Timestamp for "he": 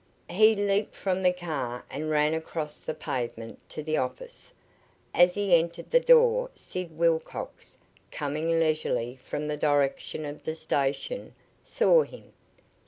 0.31-0.55, 5.35-5.53